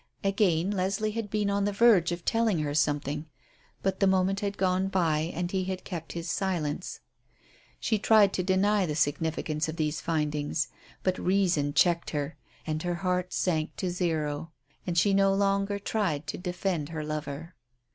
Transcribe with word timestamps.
Again 0.23 0.71
Leslie 0.71 1.11
had 1.11 1.29
been 1.29 1.51
on 1.51 1.65
the 1.65 1.71
verge 1.71 2.11
of 2.11 2.25
telling 2.25 2.57
her 2.57 2.73
something, 2.73 3.27
but 3.83 3.99
the 3.99 4.07
moment 4.07 4.39
had 4.39 4.57
gone 4.57 4.87
by 4.87 5.31
and 5.35 5.51
he 5.51 5.65
had 5.65 5.83
kept 5.83 6.17
silence. 6.25 7.01
She 7.79 7.99
tried 7.99 8.33
to 8.33 8.41
deny 8.41 8.87
the 8.87 8.95
significance 8.95 9.69
of 9.69 9.75
these 9.75 10.01
things, 10.01 10.69
but 11.03 11.19
reason 11.19 11.75
checked 11.75 12.09
her, 12.09 12.35
and 12.65 12.81
her 12.81 12.95
heart 12.95 13.31
sank 13.31 13.75
to 13.75 13.91
zero. 13.91 14.51
And 14.87 14.97
she 14.97 15.13
no 15.13 15.35
longer 15.35 15.77
tried 15.77 16.25
to 16.29 16.37
defend 16.39 16.89
her 16.89 17.03
lover. 17.03 17.53